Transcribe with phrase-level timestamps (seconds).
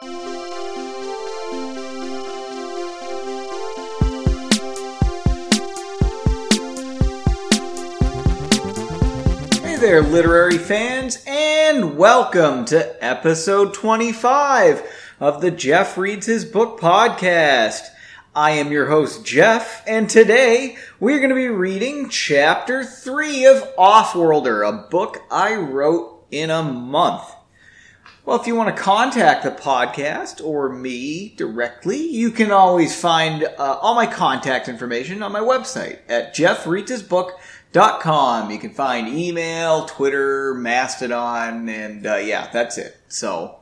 [0.00, 0.10] Hey
[9.76, 14.88] there, literary fans, and welcome to episode 25
[15.18, 17.88] of the Jeff Reads His Book podcast.
[18.36, 23.74] I am your host, Jeff, and today we're going to be reading chapter 3 of
[23.74, 27.34] Offworlder, a book I wrote in a month.
[28.28, 33.42] Well, if you want to contact the podcast or me directly, you can always find
[33.42, 38.50] uh, all my contact information on my website at jeffreadshisbook.com.
[38.50, 42.98] You can find email, Twitter, Mastodon, and uh, yeah, that's it.
[43.08, 43.60] So,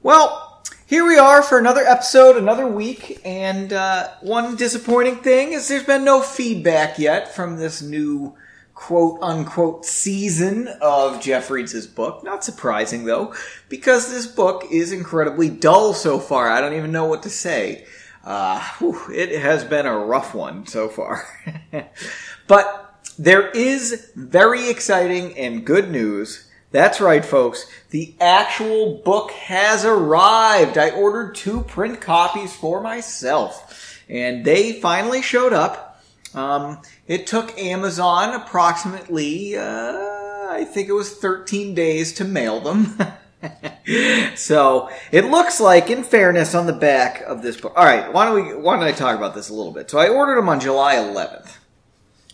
[0.00, 5.66] well, here we are for another episode, another week, and uh, one disappointing thing is
[5.66, 8.36] there's been no feedback yet from this new
[8.74, 12.24] quote unquote season of Jeff Reads His Book.
[12.24, 13.34] Not surprising though,
[13.68, 16.48] because this book is incredibly dull so far.
[16.48, 17.84] I don't even know what to say.
[18.24, 21.26] Uh, whew, it has been a rough one so far.
[22.46, 26.48] but there is very exciting and good news.
[26.70, 27.66] That's right, folks.
[27.90, 30.78] The actual book has arrived.
[30.78, 35.91] I ordered two print copies for myself, and they finally showed up.
[36.34, 42.96] Um, it took Amazon approximately, uh, I think it was 13 days to mail them.
[44.36, 47.72] so it looks like, in fairness, on the back of this book.
[47.76, 48.54] All right, why don't we?
[48.54, 49.90] Why don't I talk about this a little bit?
[49.90, 51.56] So I ordered them on July 11th.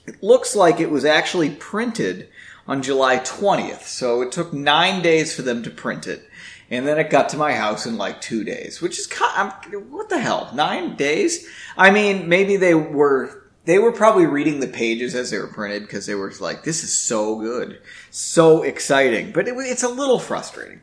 [0.07, 2.29] It looks like it was actually printed
[2.67, 3.83] on July 20th.
[3.83, 6.29] So it took nine days for them to print it.
[6.71, 9.91] And then it got to my house in like two days, which is kind of,
[9.91, 10.51] what the hell?
[10.55, 11.49] Nine days?
[11.79, 15.83] I mean, maybe they were they were probably reading the pages as they were printed
[15.83, 17.79] because they were like, "This is so good,
[18.11, 20.81] so exciting," but it, it's a little frustrating.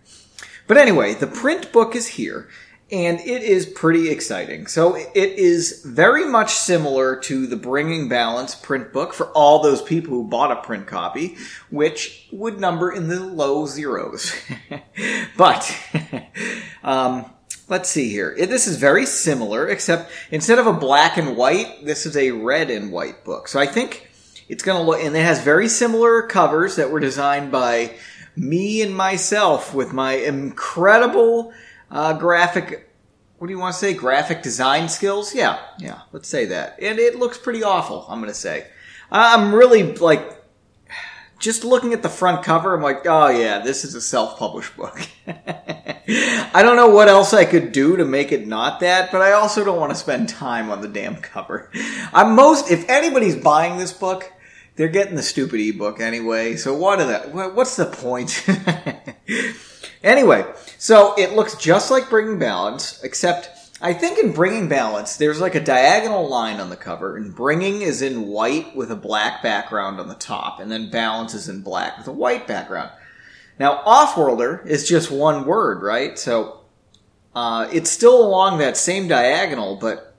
[0.68, 2.48] But anyway, the print book is here,
[2.92, 4.68] and it is pretty exciting.
[4.68, 9.82] So it is very much similar to the Bringing Balance print book for all those
[9.82, 11.38] people who bought a print copy,
[11.72, 14.32] which would number in the low zeros.
[15.38, 15.76] but
[16.84, 17.26] um,
[17.68, 18.36] let's see here.
[18.38, 22.70] This is very similar, except instead of a black and white, this is a red
[22.70, 23.48] and white book.
[23.48, 24.10] So I think
[24.48, 27.96] it's going to look, and it has very similar covers that were designed by
[28.36, 31.54] me and myself with my incredible
[31.90, 32.90] uh, graphic.
[33.38, 33.94] What do you want to say?
[33.94, 35.34] Graphic design skills?
[35.34, 36.02] Yeah, yeah.
[36.12, 36.78] Let's say that.
[36.82, 38.06] And it looks pretty awful.
[38.08, 38.68] I'm going to say.
[39.12, 40.35] I'm really like
[41.40, 45.00] just looking at the front cover, I'm like, oh yeah, this is a self-published book.
[45.28, 49.34] I don't know what else I could do to make it not that, but I
[49.34, 51.70] also don't want to spend time on the damn cover.
[52.14, 54.32] I'm most, if anybody's buying this book,
[54.76, 58.46] they're getting the stupid ebook anyway, so what are that, what's the point?
[60.04, 60.46] anyway,
[60.78, 63.50] so it looks just like Bringing Balance, except
[63.82, 67.82] I think in Bringing Balance, there's like a diagonal line on the cover, and Bringing
[67.82, 71.62] is in white with a black background on the top, and then Balance is in
[71.62, 72.92] black with a white background.
[73.60, 76.18] Now, Offworlder is just one word, right?
[76.18, 76.62] So,
[77.36, 80.16] uh, it's still along that same diagonal, but,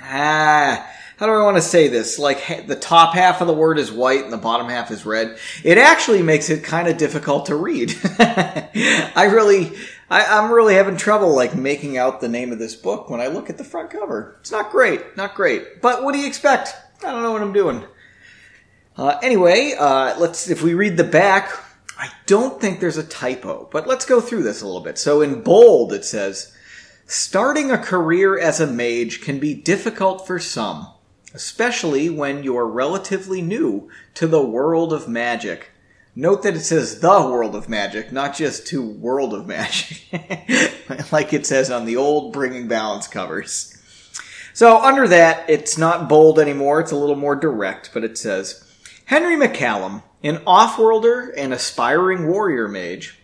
[0.00, 2.18] ah, how do I want to say this?
[2.18, 5.38] Like, the top half of the word is white and the bottom half is red.
[5.62, 7.94] It actually makes it kind of difficult to read.
[8.18, 9.72] I really,
[10.10, 13.28] I, I'm really having trouble, like, making out the name of this book when I
[13.28, 14.36] look at the front cover.
[14.40, 15.80] It's not great, not great.
[15.80, 16.74] But what do you expect?
[17.04, 17.84] I don't know what I'm doing.
[18.96, 21.50] Uh, anyway, uh, let's, if we read the back,
[21.96, 24.98] I don't think there's a typo, but let's go through this a little bit.
[24.98, 26.54] So in bold, it says,
[27.06, 30.88] starting a career as a mage can be difficult for some,
[31.34, 35.70] especially when you're relatively new to the world of magic.
[36.16, 40.02] Note that it says the world of magic, not just to world of magic,
[41.12, 43.76] like it says on the old Bringing Balance covers.
[44.52, 48.64] So under that, it's not bold anymore, it's a little more direct, but it says,
[49.06, 53.18] Henry McCallum, an off-worlder and aspiring warrior mage.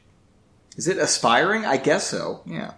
[0.76, 1.64] Is it aspiring?
[1.64, 2.74] I guess so, yeah.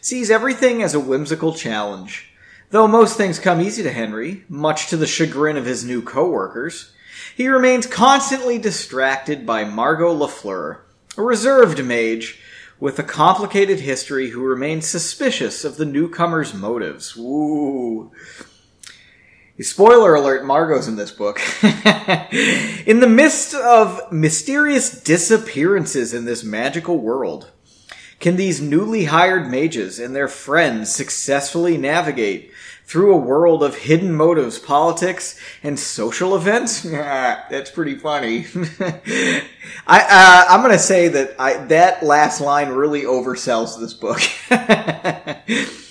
[0.00, 2.30] Sees everything as a whimsical challenge.
[2.70, 6.92] Though most things come easy to Henry, much to the chagrin of his new co-workers,
[7.36, 10.78] he remains constantly distracted by Margot Lafleur,
[11.16, 12.40] a reserved mage
[12.80, 17.16] with a complicated history who remains suspicious of the newcomer's motives.
[17.16, 18.12] Ooh.
[19.60, 21.40] Spoiler alert, Margot's in this book.
[21.62, 27.50] in the midst of mysterious disappearances in this magical world,
[28.18, 32.50] can these newly hired mages and their friends successfully navigate
[32.84, 36.82] through a world of hidden motives, politics, and social events.
[36.82, 38.46] That's pretty funny.
[39.86, 44.20] I uh, I'm gonna say that I that last line really oversells this book.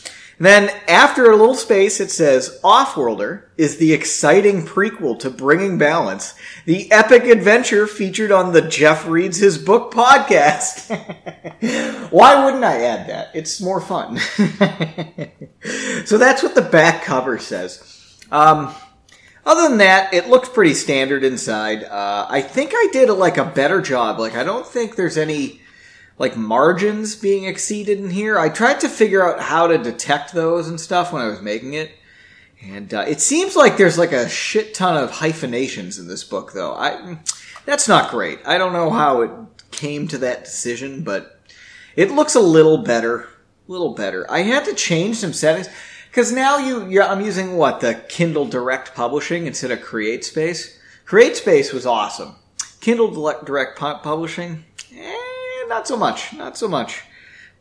[0.44, 6.34] Then, after a little space, it says Offworlder is the exciting prequel to Bringing Balance,
[6.66, 10.90] the epic adventure featured on the Jeff Reads His Book podcast.
[12.12, 13.30] Why wouldn't I add that?
[13.34, 14.18] It's more fun.
[16.04, 18.18] so that's what the back cover says.
[18.30, 18.76] Um,
[19.46, 21.86] other than that, it looks pretty standard inside.
[21.86, 24.20] Uh, I think I did like a better job.
[24.20, 25.62] Like, I don't think there's any
[26.18, 28.38] like margins being exceeded in here.
[28.38, 31.74] I tried to figure out how to detect those and stuff when I was making
[31.74, 31.92] it.
[32.62, 36.54] And uh, it seems like there's like a shit ton of hyphenations in this book,
[36.54, 36.74] though.
[36.74, 37.18] I
[37.66, 38.40] that's not great.
[38.46, 39.32] I don't know how it
[39.72, 41.42] came to that decision, but
[41.96, 43.28] it looks a little better.
[43.68, 44.30] A little better.
[44.30, 45.70] I had to change some settings
[46.10, 50.78] because now you, I'm using what the Kindle Direct Publishing instead of CreateSpace.
[51.06, 52.36] CreateSpace was awesome.
[52.82, 53.10] Kindle
[53.44, 54.66] Direct Publishing,
[55.74, 57.02] not so much, not so much.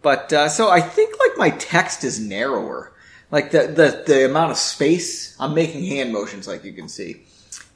[0.02, 2.92] But uh, so I think like my text is narrower,
[3.30, 5.34] like the the the amount of space.
[5.40, 7.22] I'm making hand motions, like you can see.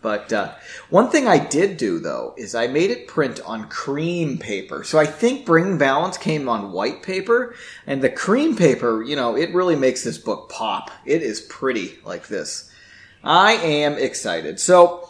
[0.02, 0.54] But uh,
[0.90, 4.84] one thing I did do though is I made it print on cream paper.
[4.84, 7.54] So I think Bring Balance came on white paper,
[7.86, 10.90] and the cream paper, you know, it really makes this book pop.
[11.06, 12.70] It is pretty like this.
[13.24, 14.60] I am excited.
[14.60, 15.08] So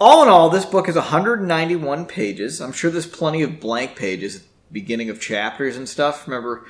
[0.00, 2.60] all in all, this book is 191 pages.
[2.60, 6.26] I'm sure there's plenty of blank pages at the beginning of chapters and stuff.
[6.26, 6.64] Remember,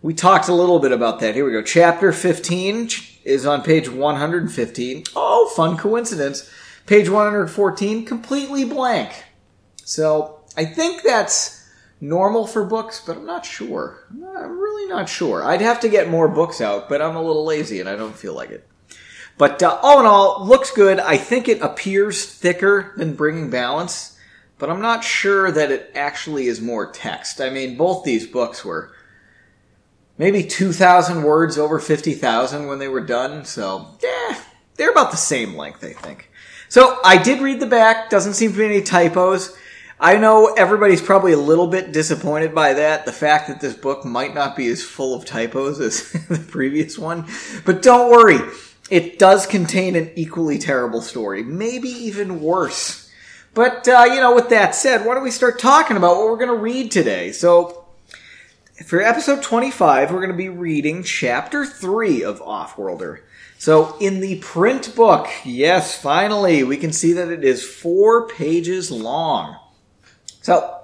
[0.00, 1.34] we talked a little bit about that.
[1.34, 1.62] Here we go.
[1.62, 2.88] Chapter 15
[3.24, 5.04] is on page 115.
[5.16, 6.48] Oh, fun coincidence.
[6.86, 9.24] Page 114, completely blank.
[9.84, 11.68] So I think that's
[12.00, 14.06] normal for books, but I'm not sure.
[14.10, 15.42] I'm really not sure.
[15.42, 18.16] I'd have to get more books out, but I'm a little lazy and I don't
[18.16, 18.66] feel like it.
[19.38, 20.98] But uh, all in all, looks good.
[20.98, 24.18] I think it appears thicker than Bringing Balance,
[24.58, 27.40] but I'm not sure that it actually is more text.
[27.40, 28.92] I mean, both these books were
[30.18, 34.40] maybe 2,000 words over 50,000 when they were done, so yeah,
[34.74, 36.30] they're about the same length, I think.
[36.68, 38.10] So I did read the back.
[38.10, 39.56] Doesn't seem to be any typos.
[40.00, 44.04] I know everybody's probably a little bit disappointed by that, the fact that this book
[44.04, 47.26] might not be as full of typos as the previous one.
[47.64, 48.38] But don't worry,
[48.90, 53.10] it does contain an equally terrible story, maybe even worse.
[53.54, 56.36] But, uh, you know, with that said, why don't we start talking about what we're
[56.36, 57.32] going to read today?
[57.32, 57.86] So,
[58.86, 63.20] for episode 25, we're going to be reading chapter 3 of Offworlder.
[63.58, 68.90] So, in the print book, yes, finally, we can see that it is four pages
[68.90, 69.56] long.
[70.42, 70.78] So,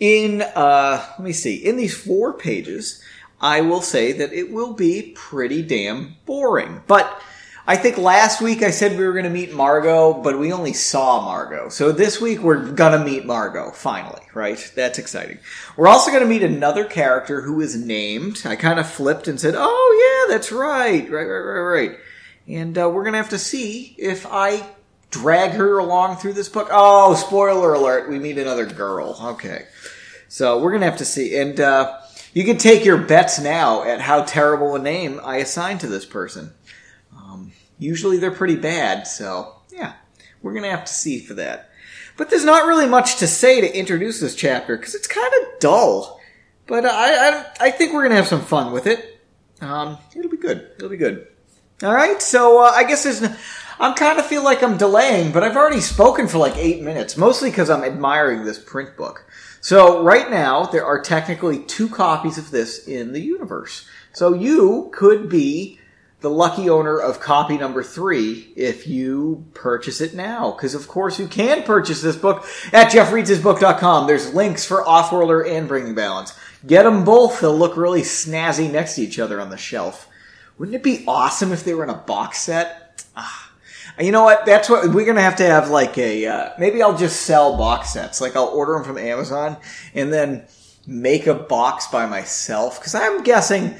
[0.00, 3.00] in, uh, let me see, in these four pages,
[3.42, 6.82] I will say that it will be pretty damn boring.
[6.86, 7.20] But
[7.66, 10.72] I think last week I said we were going to meet Margot, but we only
[10.72, 11.68] saw Margot.
[11.68, 14.72] So this week we're going to meet Margot, finally, right?
[14.76, 15.38] That's exciting.
[15.76, 18.42] We're also going to meet another character who is named.
[18.44, 21.98] I kind of flipped and said, oh yeah, that's right, right, right, right, right.
[22.46, 24.64] And uh, we're going to have to see if I
[25.10, 26.68] drag her along through this book.
[26.70, 29.18] Oh, spoiler alert, we meet another girl.
[29.20, 29.66] Okay.
[30.28, 31.36] So we're going to have to see.
[31.36, 32.00] And, uh,
[32.32, 36.06] you can take your bets now at how terrible a name I assign to this
[36.06, 36.52] person.
[37.14, 39.94] Um, usually they're pretty bad, so yeah,
[40.42, 41.70] we're gonna have to see for that.
[42.16, 45.60] But there's not really much to say to introduce this chapter because it's kind of
[45.60, 46.20] dull.
[46.66, 49.20] But I, I, I think we're gonna have some fun with it.
[49.60, 50.70] Um, it'll be good.
[50.76, 51.28] It'll be good.
[51.82, 52.20] All right.
[52.20, 53.22] So uh, I guess there's.
[53.80, 57.16] I'm kind of feel like I'm delaying, but I've already spoken for like eight minutes,
[57.16, 59.26] mostly because I'm admiring this print book.
[59.62, 63.86] So right now, there are technically two copies of this in the universe.
[64.12, 65.78] So you could be
[66.20, 70.50] the lucky owner of copy number three if you purchase it now.
[70.50, 74.08] Because of course you can purchase this book at jeffreadshisbook.com.
[74.08, 76.36] There's links for Offworlder and Bringing Balance.
[76.66, 77.40] Get them both.
[77.40, 80.08] They'll look really snazzy next to each other on the shelf.
[80.58, 83.04] Wouldn't it be awesome if they were in a box set?
[83.16, 83.41] Ah.
[84.00, 84.46] You know what?
[84.46, 86.26] That's what we're gonna have to have like a.
[86.26, 88.20] Uh, maybe I'll just sell box sets.
[88.20, 89.56] Like I'll order them from Amazon
[89.94, 90.46] and then
[90.86, 93.76] make a box by myself because I'm guessing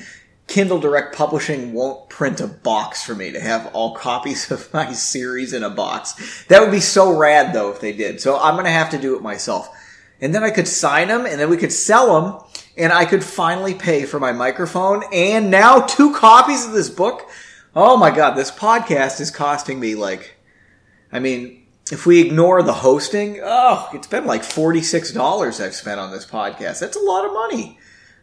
[0.47, 4.92] Kindle Direct Publishing won't print a box for me to have all copies of my
[4.92, 6.45] series in a box.
[6.45, 8.21] That would be so rad though if they did.
[8.21, 9.69] So I'm gonna have to do it myself.
[10.21, 12.45] And then I could sign them and then we could sell them
[12.76, 17.28] and I could finally pay for my microphone and now two copies of this book
[17.75, 20.35] Oh my god, this podcast is costing me like,
[21.11, 26.11] I mean, if we ignore the hosting, oh, it's been like $46 I've spent on
[26.11, 26.81] this podcast.
[26.81, 27.79] That's a lot of money,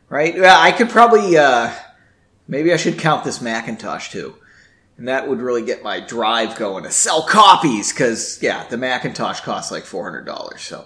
[0.07, 0.39] right?
[0.39, 1.73] I could probably, uh,
[2.47, 4.35] maybe I should count this Macintosh too.
[4.97, 9.39] And that would really get my drive going to sell copies, because, yeah, the Macintosh
[9.39, 10.59] costs like $400.
[10.59, 10.85] So,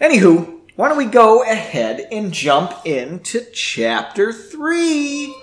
[0.00, 5.34] anywho, why don't we go ahead and jump into chapter 3?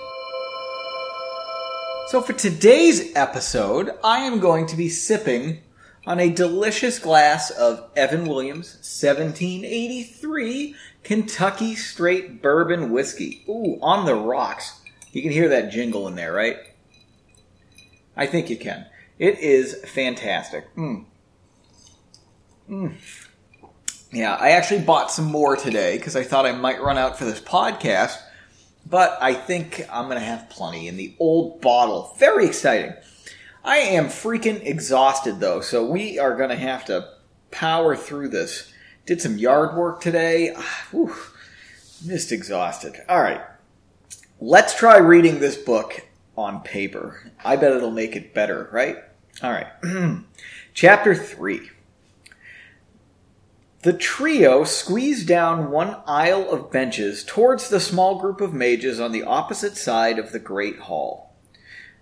[2.07, 5.59] So, for today's episode, I am going to be sipping
[6.05, 10.73] on a delicious glass of Evan Williams 1783
[11.03, 13.43] Kentucky Straight Bourbon Whiskey.
[13.49, 14.79] Ooh, on the rocks.
[15.11, 16.55] You can hear that jingle in there, right?
[18.15, 18.85] I think you can.
[19.19, 20.73] It is fantastic.
[20.77, 21.03] Mm.
[22.69, 22.93] Mm.
[24.13, 27.25] Yeah, I actually bought some more today because I thought I might run out for
[27.25, 28.17] this podcast,
[28.89, 32.15] but I think I'm going to have plenty in the old bottle.
[32.17, 32.93] Very exciting.
[33.63, 37.09] I am freaking exhausted though, so we are going to have to
[37.51, 38.71] power through this.
[39.05, 40.55] Did some yard work today.
[40.91, 41.13] Whew,
[42.05, 42.95] just exhausted.
[43.09, 43.41] All right.
[44.39, 47.31] Let's try reading this book on paper.
[47.43, 48.97] I bet it'll make it better, right?
[49.41, 49.67] All right.
[50.73, 51.71] Chapter 3.
[53.83, 59.11] The trio squeezed down one aisle of benches towards the small group of mages on
[59.11, 61.35] the opposite side of the Great Hall.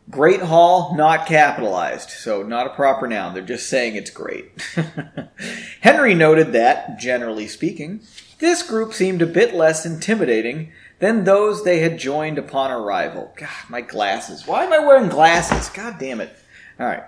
[0.10, 3.34] Great Hall, not capitalized, so not a proper noun.
[3.34, 4.51] They're just saying it's great.
[5.82, 8.01] Henry noted that, generally speaking,
[8.39, 13.34] this group seemed a bit less intimidating than those they had joined upon arrival.
[13.36, 14.48] God, my glasses.
[14.48, 15.70] Why am I wearing glasses?
[15.70, 16.38] God damn it.
[16.79, 17.03] All right.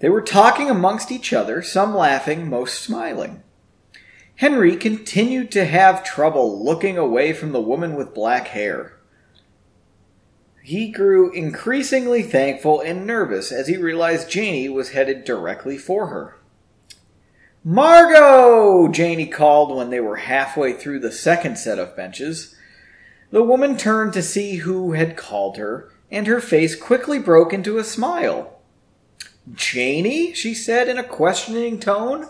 [0.00, 3.42] They were talking amongst each other, some laughing, most smiling.
[4.36, 8.98] Henry continued to have trouble looking away from the woman with black hair.
[10.62, 16.38] He grew increasingly thankful and nervous as he realized Janie was headed directly for her.
[17.62, 18.88] Margot!
[18.88, 22.54] Janie called when they were halfway through the second set of benches.
[23.30, 27.78] The woman turned to see who had called her, and her face quickly broke into
[27.78, 28.58] a smile.
[29.52, 30.32] Janie?
[30.34, 32.28] she said in a questioning tone.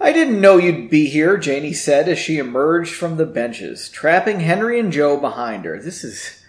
[0.00, 4.40] I didn't know you'd be here, Janie said as she emerged from the benches, trapping
[4.40, 5.78] Henry and Joe behind her.
[5.78, 6.42] This is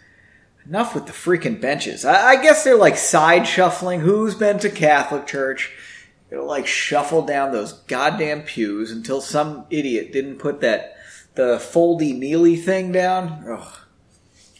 [0.66, 2.06] enough with the freaking benches.
[2.06, 4.00] I, I guess they're like side shuffling.
[4.00, 5.74] Who's been to Catholic church?
[6.30, 10.96] It'll like shuffle down those goddamn pews until some idiot didn't put that
[11.36, 13.44] the foldy mealy thing down.
[13.50, 13.78] Ugh,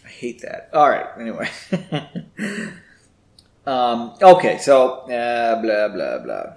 [0.06, 0.70] I hate that.
[0.74, 1.08] All right.
[1.18, 1.50] Anyway.
[3.66, 4.58] um, okay.
[4.58, 6.54] So uh, blah blah blah.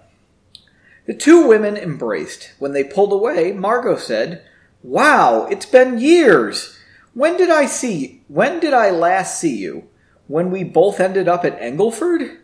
[1.07, 2.53] The two women embraced.
[2.59, 4.43] When they pulled away, Margot said,
[4.83, 6.79] "Wow, it's been years.
[7.13, 8.23] When did I see?
[8.29, 9.89] When did I last see you?
[10.27, 12.39] When we both ended up at Engleford?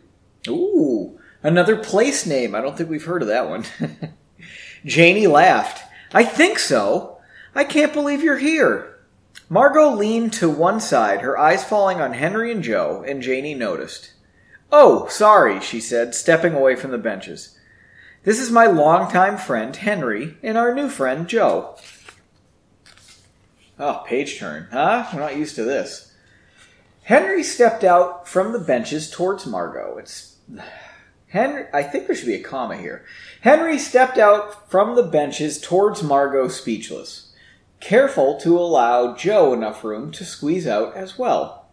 [0.47, 2.53] Ooh, another place name.
[2.53, 3.65] I don't think we've heard of that one."
[4.85, 5.83] Janie laughed.
[6.13, 7.17] I think so.
[7.55, 8.99] I can't believe you're here.
[9.49, 14.13] Margot leaned to one side, her eyes falling on Henry and Joe, and Janie noticed.
[14.71, 17.57] Oh, sorry, she said, stepping away from the benches.
[18.23, 21.75] This is my longtime friend, Henry, and our new friend, Joe.
[23.79, 25.07] Oh, page turn, huh?
[25.11, 26.13] I'm not used to this.
[27.03, 29.97] Henry stepped out from the benches towards Margot.
[29.97, 30.37] It's
[31.27, 31.65] Henry.
[31.73, 33.05] I think there should be a comma here.
[33.41, 37.31] Henry stepped out from the benches towards Margot, speechless
[37.81, 41.67] careful to allow Joe enough room to squeeze out as well.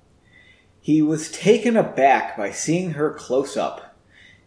[0.80, 3.87] He was taken aback by seeing her close up.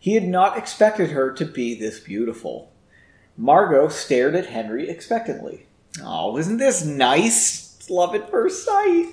[0.02, 2.74] He had not expected her to be this beautiful.
[3.38, 5.68] Margot stared at Henry expectantly.
[6.04, 7.88] Oh, isn't this nice?
[7.88, 9.12] Love at first sight.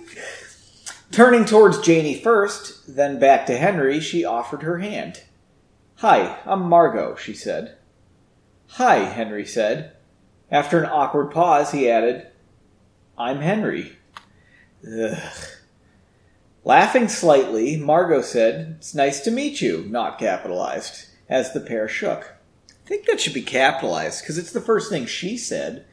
[1.12, 5.24] Turning towards Janie first, then back to Henry, she offered her hand.
[5.96, 7.76] Hi, I'm Margot, she said.
[8.68, 9.92] Hi, Henry said.
[10.50, 12.28] After an awkward pause, he added,
[13.18, 13.98] I'm Henry.
[14.86, 15.18] Ugh.
[16.68, 22.34] Laughing slightly, Margot said, It's nice to meet you, not capitalized, as the pair shook.
[22.68, 25.86] I think that should be capitalized, because it's the first thing she said.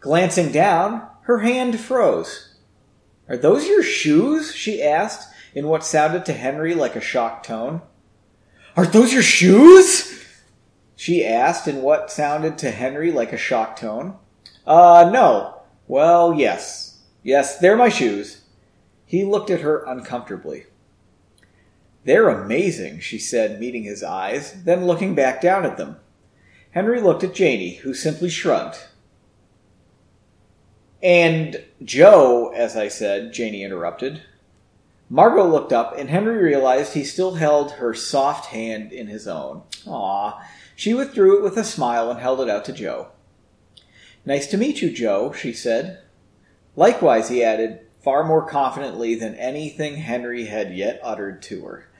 [0.00, 2.56] Glancing down, her hand froze.
[3.26, 4.54] Are those your shoes?
[4.54, 7.80] she asked, in what sounded to Henry like a shocked tone.
[8.76, 10.26] Are those your shoes?
[10.94, 14.18] She asked in what sounded to Henry like a shocked tone.
[14.66, 15.62] Uh, no.
[15.88, 16.89] Well, yes.
[17.22, 18.42] Yes, they're my shoes.
[19.04, 20.66] He looked at her uncomfortably.
[22.04, 25.96] They're amazing, she said, meeting his eyes, then looking back down at them.
[26.70, 28.78] Henry looked at Janie, who simply shrugged.
[31.02, 34.22] And Joe, as I said, Janie interrupted.
[35.08, 39.62] Margot looked up, and Henry realized he still held her soft hand in his own.
[39.86, 40.46] Ah,
[40.76, 43.08] She withdrew it with a smile and held it out to Joe.
[44.24, 46.00] Nice to meet you, Joe, she said.
[46.80, 51.90] Likewise, he added, far more confidently than anything Henry had yet uttered to her.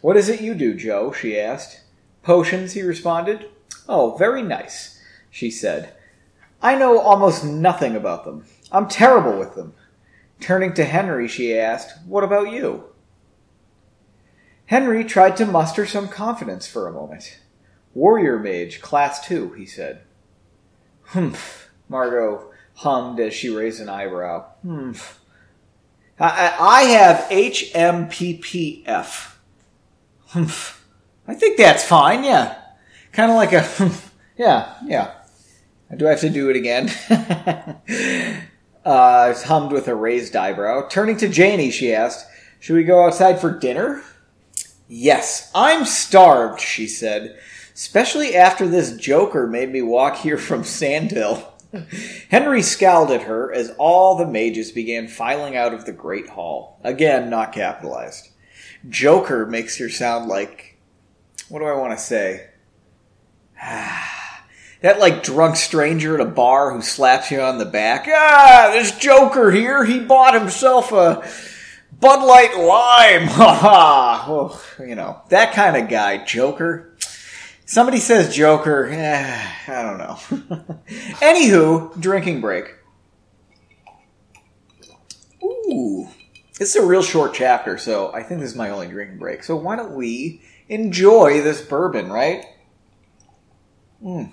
[0.00, 1.12] What is it you do, Joe?
[1.12, 1.80] she asked.
[2.20, 3.48] Potions, he responded.
[3.88, 5.94] Oh, very nice, she said.
[6.60, 8.46] I know almost nothing about them.
[8.72, 9.74] I'm terrible with them.
[10.40, 12.86] Turning to Henry, she asked, What about you?
[14.66, 17.38] Henry tried to muster some confidence for a moment.
[17.94, 20.00] Warrior Mage, Class 2, he said.
[21.04, 24.46] Humph, Margot hummed as she raised an eyebrow.
[24.64, 25.20] Humph.
[26.18, 29.34] I, I have HMPPF.
[30.26, 30.84] Humph.
[31.26, 32.56] I think that's fine, yeah.
[33.12, 33.92] Kind of like a,
[34.36, 35.12] yeah, yeah.
[35.96, 36.90] Do I have to do it again?
[38.84, 40.88] uh, hummed with a raised eyebrow.
[40.88, 42.26] Turning to Janie, she asked,
[42.60, 44.02] Should we go outside for dinner?
[44.88, 47.38] Yes, I'm starved, she said,
[47.74, 51.53] especially after this joker made me walk here from Sandhill.
[52.30, 56.80] Henry scowled at her as all the mages began filing out of the great hall.
[56.82, 58.28] Again, not capitalized.
[58.88, 60.78] Joker makes her sound like.
[61.48, 62.48] What do I want to say?
[63.60, 68.06] that like drunk stranger at a bar who slaps you on the back.
[68.08, 71.26] Ah, this Joker here, he bought himself a
[72.00, 73.28] Bud Light Lime.
[73.34, 74.60] Ha ha.
[74.78, 76.93] You know, that kind of guy, Joker.
[77.66, 78.86] Somebody says Joker.
[78.90, 80.18] Eh, I don't know.
[81.20, 82.74] Anywho, drinking break.
[85.42, 86.08] Ooh.
[86.58, 89.42] This is a real short chapter, so I think this is my only drinking break.
[89.42, 92.44] So why don't we enjoy this bourbon, right?
[94.02, 94.30] Mm.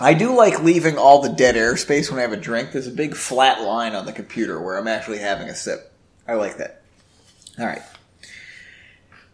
[0.00, 2.72] I do like leaving all the dead air space when I have a drink.
[2.72, 5.92] There's a big flat line on the computer where I'm actually having a sip.
[6.26, 6.82] I like that.
[7.58, 7.82] All right.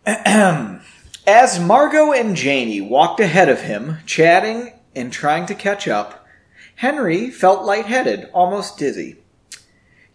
[1.32, 6.26] As Margot and Janie walked ahead of him, chatting and trying to catch up,
[6.75, 9.16] Henry felt lightheaded, almost dizzy.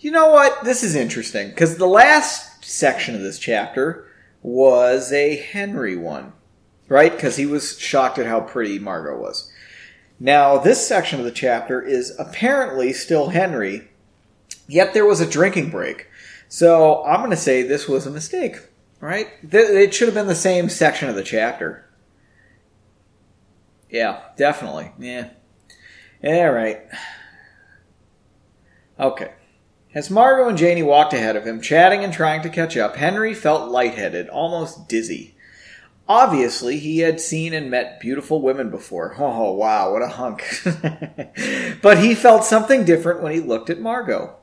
[0.01, 0.65] You know what?
[0.65, 6.34] This is interesting because the last section of this chapter was a Henry one,
[6.89, 7.13] right?
[7.13, 9.50] Because he was shocked at how pretty Margot was.
[10.19, 13.88] Now, this section of the chapter is apparently still Henry,
[14.67, 16.10] yet there was a drinking break.
[16.49, 18.58] So I'm going to say this was a mistake,
[19.06, 19.30] right?
[19.44, 21.88] It should have been the same section of the chapter.
[23.89, 24.91] Yeah, definitely.
[25.00, 25.30] Yeah.
[26.24, 26.82] All right.
[29.00, 29.32] Okay.
[29.94, 33.34] As Margot and Janie walked ahead of him, chatting and trying to catch up, Henry
[33.34, 35.38] felt lightheaded, almost dizzy.
[36.08, 39.15] Obviously, he had seen and met beautiful women before.
[39.18, 40.44] Oh, wow, what a hunk.
[41.82, 44.36] but he felt something different when he looked at Margot.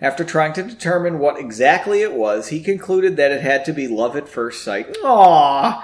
[0.00, 3.88] After trying to determine what exactly it was, he concluded that it had to be
[3.88, 4.94] love at first sight.
[5.02, 5.82] Aww!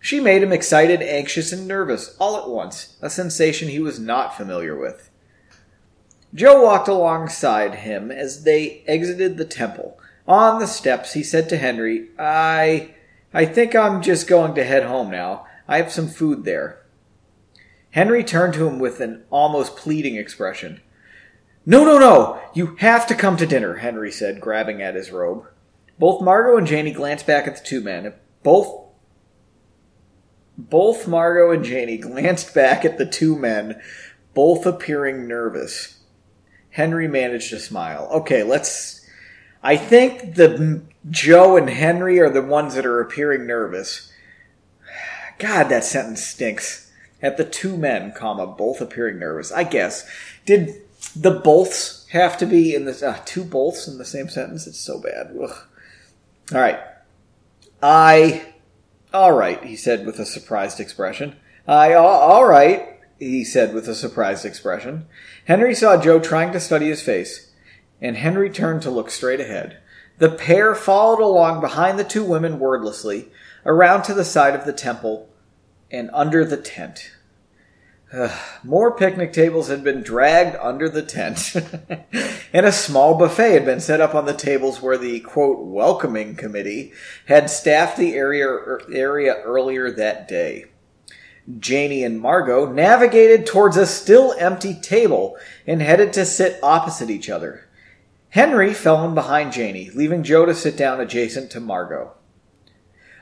[0.00, 4.36] She made him excited, anxious, and nervous all at once, a sensation he was not
[4.36, 5.08] familiar with.
[6.34, 9.98] Joe walked alongside him as they exited the temple.
[10.26, 12.94] On the steps, he said to Henry, I.
[13.32, 15.46] I think I'm just going to head home now.
[15.66, 16.80] I have some food there.
[17.90, 20.80] Henry turned to him with an almost pleading expression.
[21.66, 22.40] No, no, no!
[22.54, 25.46] You have to come to dinner, Henry said, grabbing at his robe.
[25.98, 28.14] Both Margot and Janie glanced back at the two men.
[28.42, 28.84] Both
[30.56, 33.80] both Margot and Janie glanced back at the two men,
[34.34, 35.98] both appearing nervous.
[36.70, 38.08] Henry managed to smile.
[38.12, 39.00] Okay, let's.
[39.62, 44.12] I think the Joe and Henry are the ones that are appearing nervous.
[45.38, 46.92] God, that sentence stinks.
[47.22, 49.50] At the two men, comma, both appearing nervous.
[49.50, 50.06] I guess.
[50.44, 54.66] Did the boths have to be in the uh, two boths in the same sentence?
[54.66, 55.36] It's so bad.
[55.42, 55.56] Ugh.
[56.52, 56.80] All right.
[57.82, 58.46] I.
[59.12, 61.36] All right, he said with a surprised expression.
[61.68, 61.94] I.
[61.94, 65.06] All right, he said with a surprised expression.
[65.44, 67.52] Henry saw Joe trying to study his face,
[68.00, 69.78] and Henry turned to look straight ahead.
[70.18, 73.30] The pair followed along behind the two women wordlessly,
[73.66, 75.28] around to the side of the temple,
[75.90, 77.10] and under the tent.
[78.62, 81.54] More picnic tables had been dragged under the tent,
[82.52, 86.36] and a small buffet had been set up on the tables where the quote welcoming
[86.36, 86.92] committee
[87.26, 90.66] had staffed the area er, area earlier that day.
[91.58, 97.28] Janie and Margot navigated towards a still empty table and headed to sit opposite each
[97.28, 97.68] other.
[98.30, 102.12] Henry fell in behind Janie, leaving Joe to sit down adjacent to Margot.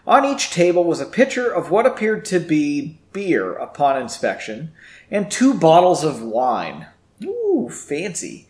[0.07, 4.72] On each table was a pitcher of what appeared to be beer upon inspection,
[5.11, 6.87] and two bottles of wine.
[7.25, 8.48] Ooh, fancy.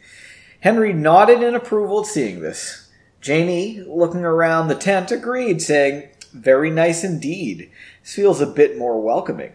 [0.61, 2.91] Henry nodded in approval at seeing this.
[3.21, 7.71] Janie, looking around the tent, agreed, saying, Very nice indeed.
[8.03, 9.53] This feels a bit more welcoming.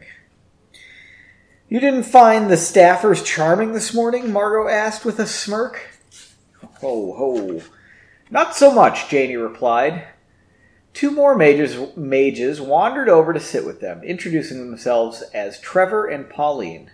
[1.70, 4.32] You didn't find the staffers charming this morning?
[4.32, 5.82] Margot asked with a smirk.
[6.80, 7.62] Ho, ho.
[8.30, 10.08] Not so much, Janie replied.
[10.98, 16.28] Two more mages, mages wandered over to sit with them, introducing themselves as Trevor and
[16.28, 16.90] Pauline.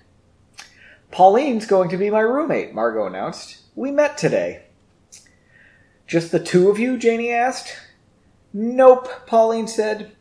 [1.10, 3.62] Pauline's going to be my roommate, Margot announced.
[3.76, 4.64] We met today.
[6.06, 6.98] Just the two of you?
[6.98, 7.78] Janie asked.
[8.52, 10.12] Nope, Pauline said.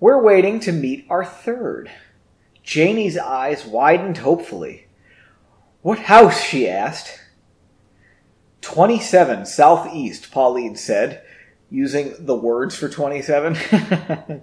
[0.00, 1.92] We're waiting to meet our third.
[2.64, 4.88] Janie's eyes widened hopefully.
[5.82, 6.42] What house?
[6.42, 7.20] she asked.
[8.62, 11.22] 27 southeast, Pauline said,
[11.70, 14.42] using the words for 27.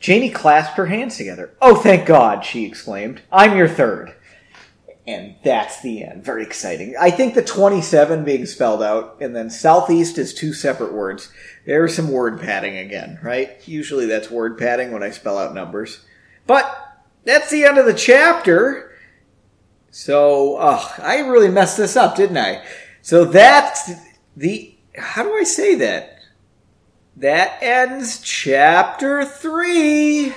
[0.00, 1.54] Janie clasped her hands together.
[1.60, 3.22] Oh, thank God, she exclaimed.
[3.30, 4.14] I'm your third.
[5.06, 6.24] And that's the end.
[6.24, 6.94] Very exciting.
[7.00, 11.32] I think the 27 being spelled out, and then southeast is two separate words.
[11.66, 13.56] There's some word padding again, right?
[13.66, 16.04] Usually that's word padding when I spell out numbers.
[16.46, 18.92] But that's the end of the chapter.
[19.90, 22.64] So, I really messed this up, didn't I?
[23.02, 23.90] So that's
[24.36, 24.71] the.
[24.96, 26.18] How do I say that?
[27.16, 30.32] That ends chapter three.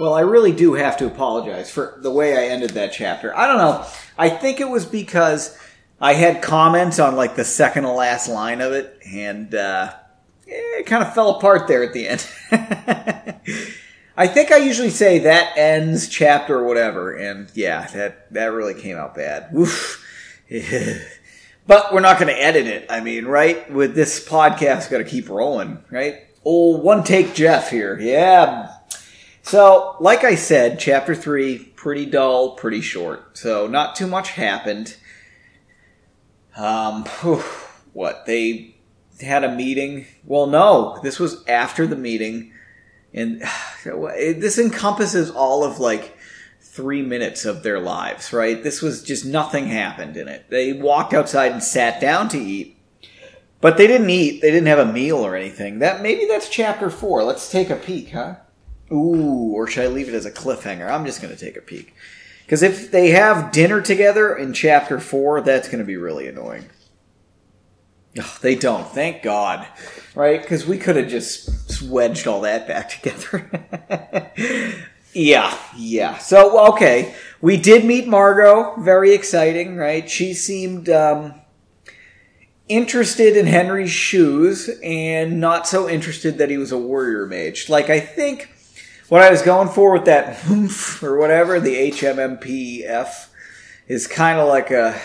[0.00, 3.36] Well, I really do have to apologize for the way I ended that chapter.
[3.36, 3.84] I don't know.
[4.16, 5.58] I think it was because
[6.00, 9.92] I had comments on like the second to last line of it, and uh,
[10.46, 12.26] it kind of fell apart there at the end.
[14.16, 18.74] I think I usually say that ends chapter or whatever, and yeah, that that really
[18.74, 19.54] came out bad.
[21.66, 22.86] but we're not going to edit it.
[22.90, 23.70] I mean, right?
[23.70, 26.26] With this podcast, got to keep rolling, right?
[26.44, 28.74] Old one take Jeff here, yeah.
[29.42, 33.36] So, like I said, chapter three, pretty dull, pretty short.
[33.36, 34.96] So, not too much happened.
[36.56, 37.42] Um, whew,
[37.92, 38.76] what they
[39.20, 40.06] had a meeting.
[40.24, 42.52] Well, no, this was after the meeting,
[43.12, 43.42] and
[43.84, 46.16] this encompasses all of like
[46.70, 48.32] three minutes of their lives.
[48.32, 48.62] Right?
[48.62, 50.50] This was just nothing happened in it.
[50.50, 52.76] They walked outside and sat down to eat.
[53.60, 54.40] But they didn't eat.
[54.40, 55.80] They didn't have a meal or anything.
[55.80, 57.22] That maybe that's chapter four.
[57.24, 58.36] Let's take a peek, huh?
[58.90, 60.90] Ooh, or should I leave it as a cliffhanger?
[60.90, 61.94] I'm just going to take a peek.
[62.44, 66.64] Because if they have dinner together in chapter four, that's going to be really annoying.
[68.18, 69.68] Oh, they don't, thank God.
[70.16, 70.42] Right?
[70.42, 74.34] Because we could have just wedged all that back together.
[75.12, 76.18] Yeah, yeah.
[76.18, 77.14] So, okay.
[77.40, 78.76] We did meet Margot.
[78.80, 80.08] Very exciting, right?
[80.08, 81.40] She seemed um,
[82.68, 87.68] interested in Henry's shoes and not so interested that he was a warrior mage.
[87.68, 88.50] Like, I think
[89.08, 90.44] what I was going for with that
[91.02, 93.28] or whatever, the HMMPF,
[93.88, 95.00] is kind of like a,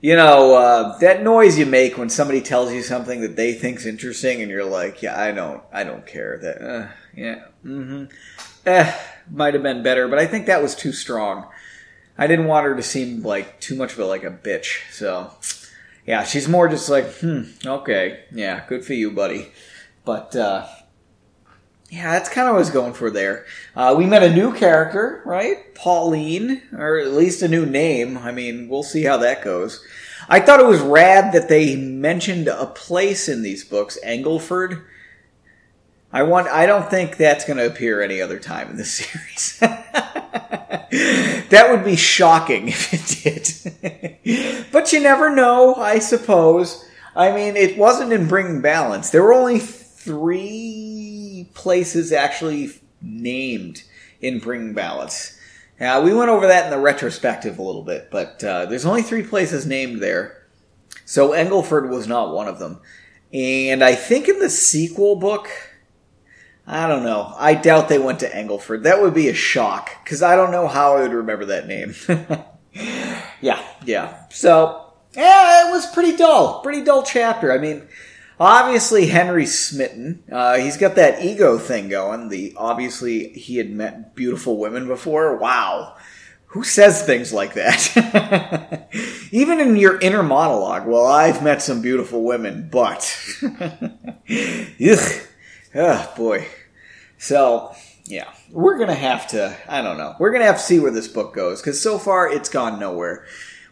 [0.00, 3.86] you know, uh, that noise you make when somebody tells you something that they think's
[3.86, 6.38] interesting, and you're like, yeah, I don't, I don't care.
[6.38, 8.04] That, uh, yeah, mm-hmm.
[8.66, 8.92] Eh,
[9.30, 11.46] might have been better, but I think that was too strong.
[12.18, 14.80] I didn't want her to seem like too much of a like a bitch.
[14.92, 15.32] So,
[16.06, 19.52] yeah, she's more just like, hmm, okay, yeah, good for you, buddy.
[20.04, 20.66] But uh,
[21.90, 23.46] yeah, that's kind of what I was going for there.
[23.74, 25.74] Uh, we met a new character, right?
[25.74, 28.18] Pauline, or at least a new name.
[28.18, 29.84] I mean, we'll see how that goes.
[30.28, 34.84] I thought it was rad that they mentioned a place in these books, Engleford.
[36.12, 36.48] I want.
[36.48, 39.58] I don't think that's going to appear any other time in the series.
[41.50, 43.06] that would be shocking if it
[44.22, 44.66] did.
[44.72, 46.84] but you never know, I suppose.
[47.14, 49.10] I mean, it wasn't in Bringing Balance.
[49.10, 53.82] There were only three places actually named
[54.20, 55.36] in Bringing Balance.
[55.80, 59.02] Uh, we went over that in the retrospective a little bit, but uh, there's only
[59.02, 60.46] three places named there.
[61.04, 62.80] So Engleford was not one of them.
[63.32, 65.48] And I think in the sequel book,
[66.70, 67.34] I don't know.
[67.36, 68.84] I doubt they went to Engleford.
[68.84, 71.94] That would be a shock, because I don't know how I would remember that name.
[73.40, 74.28] yeah, yeah.
[74.30, 76.62] So, yeah, it was pretty dull.
[76.62, 77.52] Pretty dull chapter.
[77.52, 77.88] I mean,
[78.40, 80.24] Obviously, Henry's smitten.
[80.32, 82.30] Uh, he's got that ego thing going.
[82.30, 85.36] The obviously he had met beautiful women before.
[85.36, 85.98] Wow,
[86.46, 88.88] who says things like that?
[89.30, 90.86] Even in your inner monologue.
[90.86, 95.22] Well, I've met some beautiful women, but ugh,
[95.74, 96.48] oh boy.
[97.20, 99.54] So yeah, we're gonna have to.
[99.68, 100.16] I don't know.
[100.18, 103.26] We're gonna have to see where this book goes because so far it's gone nowhere.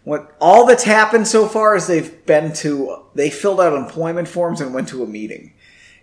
[0.04, 4.60] What all that's happened so far is they've been to they filled out employment forms
[4.60, 5.54] and went to a meeting,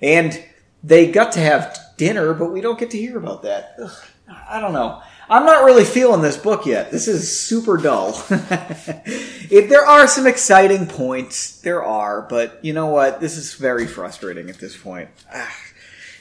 [0.02, 0.44] and
[0.84, 3.76] they got to have dinner, but we don't get to hear about that.
[3.80, 4.06] Ugh,
[4.50, 5.04] I don't know.
[5.30, 6.92] I'm not really feeling this book yet.
[6.92, 8.24] This is super dull.
[8.30, 11.62] if there are some exciting points.
[11.62, 13.22] There are, but you know what?
[13.22, 15.10] This is very frustrating at this point.
[15.34, 15.56] Ah.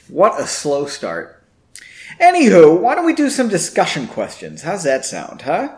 [0.09, 1.43] What a slow start.
[2.21, 4.63] Anywho, why don't we do some discussion questions?
[4.63, 5.77] How's that sound, huh?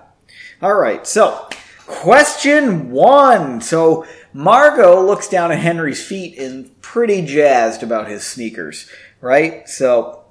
[0.60, 1.48] All right, so
[1.86, 3.60] Question one.
[3.60, 9.68] So Margot looks down at Henry's feet and pretty jazzed about his sneakers, right?
[9.68, 10.24] So,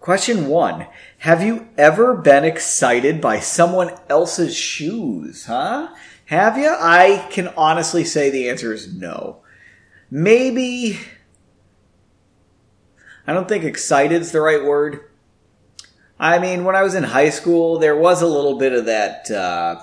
[0.00, 0.86] question one.
[1.18, 5.94] Have you ever been excited by someone else's shoes, huh?
[6.26, 6.68] Have you?
[6.68, 9.42] I can honestly say the answer is no.
[10.10, 10.98] Maybe.
[13.26, 15.00] I don't think excited is the right word.
[16.18, 19.30] I mean, when I was in high school, there was a little bit of that.
[19.30, 19.80] Uh,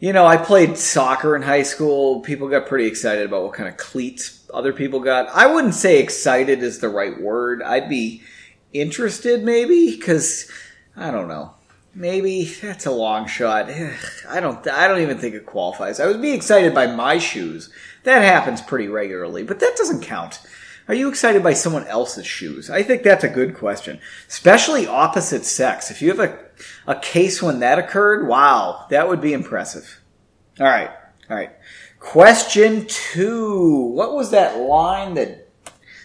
[0.00, 2.20] you know, I played soccer in high school.
[2.20, 5.28] People got pretty excited about what kind of cleats other people got.
[5.28, 7.62] I wouldn't say excited is the right word.
[7.62, 8.22] I'd be
[8.72, 10.50] interested, maybe, because
[10.96, 11.54] I don't know.
[11.94, 13.70] Maybe that's a long shot.
[14.28, 14.66] I don't.
[14.66, 16.00] I don't even think it qualifies.
[16.00, 17.70] I would be excited by my shoes.
[18.02, 20.40] That happens pretty regularly, but that doesn't count.
[20.86, 22.68] Are you excited by someone else's shoes?
[22.68, 25.90] I think that's a good question, especially opposite sex.
[25.90, 26.38] If you have a,
[26.86, 30.00] a case when that occurred, wow, that would be impressive.
[30.60, 30.90] All right,
[31.30, 31.52] all right.
[31.98, 33.76] Question two.
[33.94, 35.48] What was that line that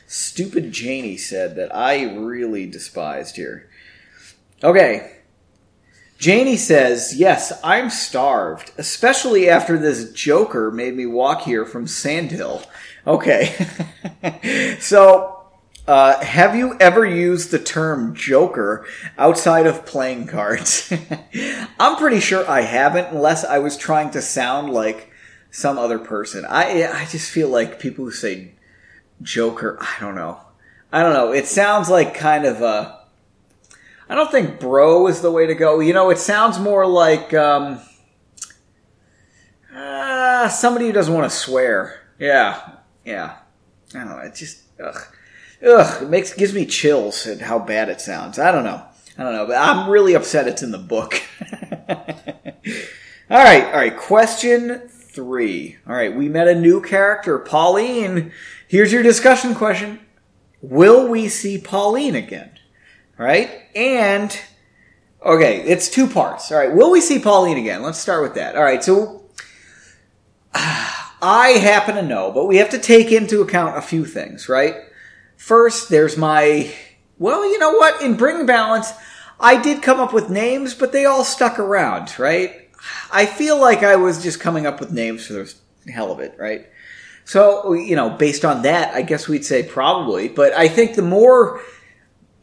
[0.08, 3.70] stupid Janie said that I really despised here?
[4.64, 5.18] Okay.
[6.18, 12.64] Janie says, Yes, I'm starved, especially after this joker made me walk here from Sandhill.
[13.06, 14.78] Okay.
[14.80, 15.40] so,
[15.88, 18.86] uh, have you ever used the term joker
[19.18, 20.94] outside of playing cards?
[21.80, 25.12] I'm pretty sure I haven't, unless I was trying to sound like
[25.52, 26.46] some other person.
[26.46, 28.54] I I just feel like people who say
[29.22, 30.40] joker, I don't know.
[30.92, 31.32] I don't know.
[31.32, 33.00] It sounds like kind of a.
[34.10, 35.80] I don't think bro is the way to go.
[35.80, 37.80] You know, it sounds more like um,
[39.74, 42.00] uh, somebody who doesn't want to swear.
[42.18, 42.78] Yeah,
[43.10, 43.38] yeah.
[43.96, 44.20] I don't know.
[44.20, 45.02] It just ugh,
[45.66, 46.04] ugh.
[46.04, 48.38] It makes gives me chills at how bad it sounds.
[48.38, 48.84] I don't know.
[49.18, 51.22] I don't know, but I'm really upset it's in the book.
[51.90, 51.96] all
[53.30, 53.98] right, all right.
[53.98, 55.78] Question three.
[55.88, 58.32] All right, we met a new character, Pauline.
[58.68, 60.00] Here's your discussion question:
[60.62, 62.52] Will we see Pauline again?
[63.20, 64.40] All right, and
[65.26, 66.52] okay, it's two parts.
[66.52, 67.82] All right, will we see Pauline again?
[67.82, 68.56] Let's start with that.
[68.56, 69.24] All right, so.
[71.22, 74.76] I happen to know, but we have to take into account a few things, right?
[75.36, 76.72] First, there's my,
[77.18, 78.02] well, you know what?
[78.02, 78.92] In Bring Balance,
[79.40, 82.70] I did come up with names, but they all stuck around, right?
[83.12, 85.54] I feel like I was just coming up with names for the
[85.92, 86.68] hell of it, right?
[87.26, 91.02] So, you know, based on that, I guess we'd say probably, but I think the
[91.02, 91.62] more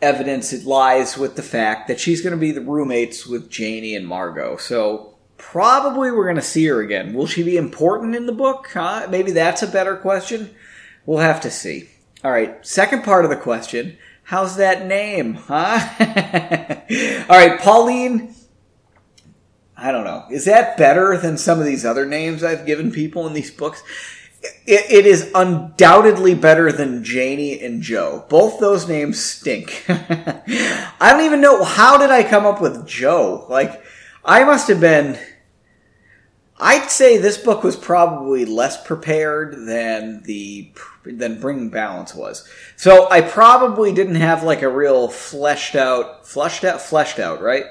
[0.01, 3.97] evidence it lies with the fact that she's going to be the roommates with Janie
[3.97, 4.59] and Margot.
[4.59, 7.15] So probably we're going to see her again.
[7.15, 8.71] Will she be important in the book?
[8.73, 9.07] Huh?
[9.11, 10.55] Maybe that's a better question.
[11.05, 11.89] We'll have to see.
[12.25, 13.99] All right, second part of the question.
[14.25, 15.79] How's that name, huh?
[17.29, 18.35] All right, Pauline.
[19.77, 20.25] I don't know.
[20.31, 23.83] Is that better than some of these other names I've given people in these books?
[24.67, 28.25] It, it is undoubtedly better than Janie and Joe.
[28.29, 29.85] Both those names stink.
[29.89, 33.47] I don't even know how did I come up with Joe.
[33.49, 33.83] Like,
[34.27, 35.19] I must have been.
[36.59, 40.73] I'd say this book was probably less prepared than the
[41.05, 42.49] than Bring Balance was.
[42.77, 47.67] So I probably didn't have like a real fleshed out, fleshed out, fleshed out, right?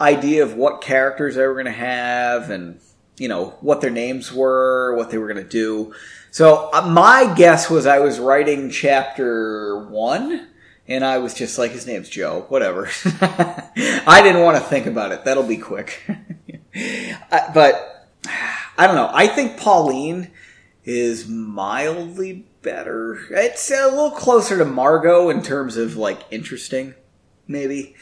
[0.00, 2.80] Idea of what characters they were going to have and
[3.16, 5.94] you know what their names were, what they were going to do.
[6.32, 10.48] So uh, my guess was I was writing chapter one
[10.88, 12.88] and I was just like, his name's Joe, whatever.
[13.04, 15.24] I didn't want to think about it.
[15.24, 16.02] That'll be quick.
[17.30, 18.08] but
[18.78, 19.10] I don't know.
[19.12, 20.30] I think Pauline
[20.84, 23.18] is mildly better.
[23.30, 26.94] It's a little closer to Margot in terms of like interesting,
[27.48, 27.96] maybe.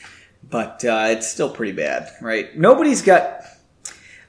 [0.49, 2.57] But uh, it's still pretty bad, right?
[2.57, 3.41] Nobody's got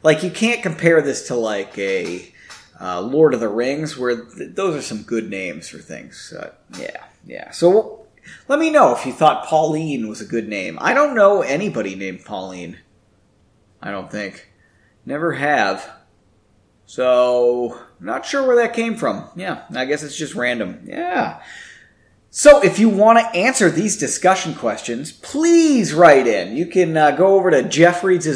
[0.02, 2.32] like you can't compare this to like a
[2.80, 6.34] uh, Lord of the Rings, where th- those are some good names for things.
[6.38, 7.52] Uh, yeah, yeah.
[7.52, 8.05] So
[8.48, 10.78] let me know if you thought Pauline was a good name.
[10.82, 12.78] I don't know anybody named Pauline.
[13.82, 14.50] I don't think.
[15.06, 15.90] Never have.
[16.86, 19.30] So, not sure where that came from.
[19.36, 20.82] Yeah, I guess it's just random.
[20.86, 21.42] Yeah.
[22.30, 26.56] So, if you want to answer these discussion questions, please write in.
[26.56, 28.28] You can uh, go over to Jeff Reads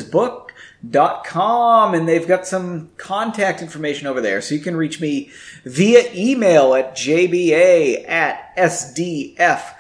[0.88, 5.30] dot com and they've got some contact information over there so you can reach me
[5.66, 9.74] via email at jba at sdf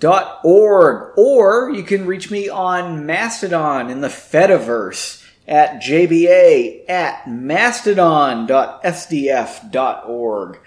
[0.00, 7.28] dot org or you can reach me on mastodon in the fediverse at jba at
[7.28, 10.58] mastodon mastodon.sdf.org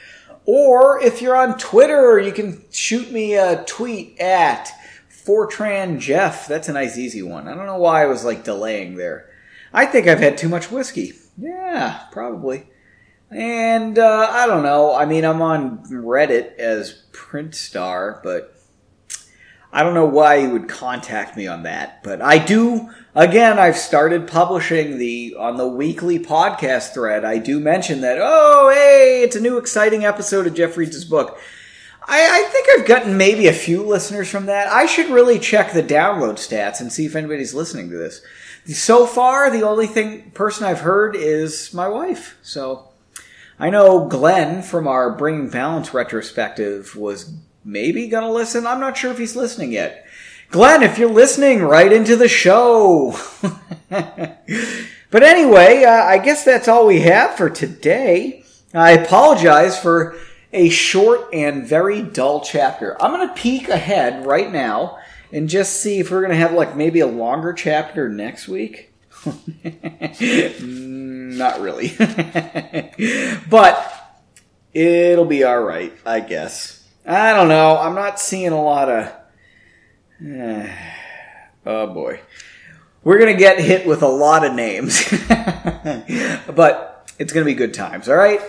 [0.46, 4.72] or if you're on twitter you can shoot me a tweet at
[5.10, 8.96] fortran jeff that's a nice easy one i don't know why i was like delaying
[8.96, 9.32] there
[9.74, 11.14] I think I've had too much whiskey.
[11.38, 12.68] Yeah, probably.
[13.30, 14.94] And uh, I don't know.
[14.94, 18.54] I mean, I'm on Reddit as Print Star, but
[19.74, 22.04] I don't know why you would contact me on that.
[22.04, 22.90] But I do.
[23.16, 27.24] Again, I've started publishing the on the weekly podcast thread.
[27.24, 28.18] I do mention that.
[28.20, 31.40] Oh, hey, it's a new exciting episode of Jeff reads his book.
[32.08, 34.68] I, I think I've gotten maybe a few listeners from that.
[34.68, 38.22] I should really check the download stats and see if anybody's listening to this.
[38.66, 42.38] So far, the only thing person I've heard is my wife.
[42.42, 42.90] So
[43.60, 48.68] I know Glenn from our Bringing Balance retrospective was maybe going to listen.
[48.68, 50.06] I'm not sure if he's listening yet.
[50.50, 53.18] Glenn, if you're listening, write into the show.
[53.90, 58.44] but anyway, uh, I guess that's all we have for today.
[58.74, 60.18] I apologize for
[60.54, 63.02] a short and very dull chapter.
[63.02, 65.00] I'm going to peek ahead right now
[65.32, 68.94] and just see if we're going to have like maybe a longer chapter next week.
[70.62, 71.94] Not really.
[73.50, 74.20] but
[74.74, 76.81] it'll be all right, I guess.
[77.06, 77.78] I don't know.
[77.78, 79.12] I'm not seeing a lot of.
[81.66, 82.22] oh boy.
[83.04, 85.04] We're to get hit with a lot of names.
[86.56, 88.42] but it's to be good times, all right?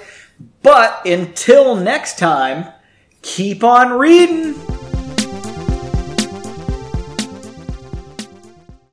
[0.63, 2.67] But until next time,
[3.23, 4.55] keep on reading.